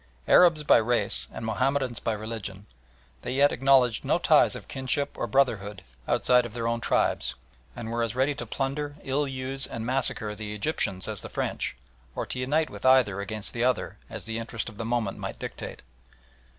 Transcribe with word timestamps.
Arabs 0.27 0.63
by 0.63 0.77
race 0.77 1.27
and 1.31 1.45
Mahomedans 1.45 1.99
by 1.99 2.11
religion, 2.13 2.65
they 3.21 3.33
yet 3.33 3.51
acknowledged 3.51 4.03
no 4.03 4.17
ties 4.17 4.55
of 4.55 4.67
kinship 4.67 5.15
or 5.15 5.27
brotherhood 5.27 5.83
outside 6.07 6.43
of 6.43 6.53
their 6.53 6.67
own 6.67 6.81
tribes, 6.81 7.35
and 7.75 7.91
were 7.91 8.01
as 8.01 8.15
ready 8.15 8.33
to 8.33 8.47
plunder, 8.47 8.95
ill 9.03 9.27
use, 9.27 9.67
and 9.67 9.85
massacre 9.85 10.33
the 10.33 10.55
Egyptians 10.55 11.07
as 11.07 11.21
the 11.21 11.29
French, 11.29 11.75
or 12.15 12.25
to 12.25 12.39
unite 12.39 12.71
with 12.71 12.83
either 12.83 13.21
against 13.21 13.53
the 13.53 13.63
other 13.63 13.97
as 14.09 14.25
the 14.25 14.39
interest 14.39 14.69
of 14.69 14.77
the 14.79 14.85
moment 14.85 15.19
might 15.19 15.37
dictate. 15.37 15.83